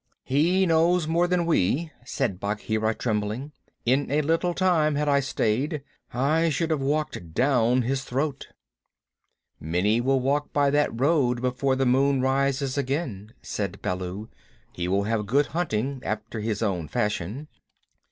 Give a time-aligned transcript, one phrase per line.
[0.23, 3.51] "He knows more than we," said Bagheera, trembling.
[3.85, 8.47] "In a little time, had I stayed, I should have walked down his throat."
[9.59, 14.27] "Many will walk by that road before the moon rises again," said Baloo.
[14.71, 17.47] "He will have good hunting after his own fashion."